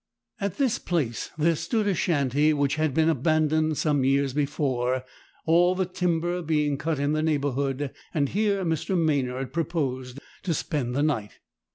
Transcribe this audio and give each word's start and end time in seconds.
At 0.39 0.57
this 0.57 0.79
place 0.79 1.29
there 1.37 1.55
stood 1.55 1.85
a 1.85 1.93
shanty 1.93 2.53
which 2.53 2.73
had 2.77 2.91
been 2.91 3.07
abandoned 3.07 3.77
some 3.77 4.03
years 4.03 4.33
before, 4.33 5.03
all 5.45 5.75
the 5.75 5.85
timber 5.85 6.41
being 6.41 6.75
cut 6.79 6.97
in 6.97 7.11
the 7.13 7.21
neighbourhood, 7.21 7.91
and 8.11 8.29
here 8.29 8.65
Mr. 8.65 8.97
Maynard 8.97 9.53
proposed 9.53 10.19
to 10.41 10.55
spend 10.55 10.95
the 10.95 11.03
night. 11.03 11.37